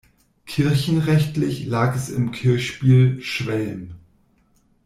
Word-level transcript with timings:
Kirchenrechtlich 0.47 1.67
lag 1.67 1.95
es 1.95 2.09
im 2.09 2.31
Kirchspiel 2.31 3.21
Schwelm. 3.21 3.97